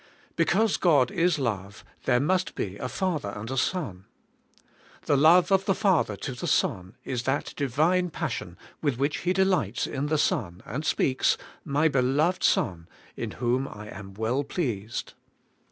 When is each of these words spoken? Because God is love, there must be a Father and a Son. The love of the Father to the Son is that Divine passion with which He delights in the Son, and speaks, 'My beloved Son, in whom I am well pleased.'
Because 0.35 0.77
God 0.77 1.11
is 1.11 1.37
love, 1.37 1.85
there 2.05 2.19
must 2.19 2.55
be 2.55 2.75
a 2.77 2.89
Father 2.89 3.29
and 3.35 3.51
a 3.51 3.55
Son. 3.55 4.05
The 5.03 5.15
love 5.15 5.51
of 5.51 5.65
the 5.65 5.75
Father 5.75 6.15
to 6.15 6.33
the 6.33 6.47
Son 6.47 6.95
is 7.05 7.21
that 7.25 7.53
Divine 7.55 8.09
passion 8.09 8.57
with 8.81 8.97
which 8.97 9.17
He 9.19 9.31
delights 9.31 9.85
in 9.85 10.07
the 10.07 10.17
Son, 10.17 10.63
and 10.65 10.83
speaks, 10.83 11.37
'My 11.63 11.87
beloved 11.87 12.43
Son, 12.43 12.87
in 13.15 13.29
whom 13.33 13.67
I 13.67 13.89
am 13.89 14.15
well 14.15 14.43
pleased.' 14.43 15.13